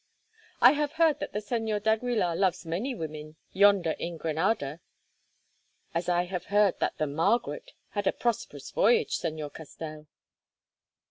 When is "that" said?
1.19-1.31, 6.79-6.97